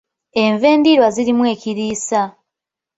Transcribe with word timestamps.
Envendiirwa 0.43 1.07
zirimu 1.15 1.43
ekiriisa. 1.53 2.21